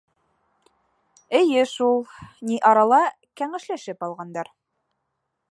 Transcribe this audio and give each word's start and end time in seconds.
Эйе 1.39 1.65
шул, 1.73 2.01
ни 2.49 2.59
арала 2.71 3.03
кәңәшләшеп 3.43 4.09
алғандар. 4.09 4.53